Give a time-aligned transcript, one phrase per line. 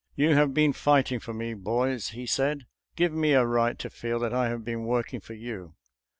[0.15, 2.65] "You have been fighting for me, boys," he said."
[2.95, 5.75] Give me a right to feel that I have been working for you."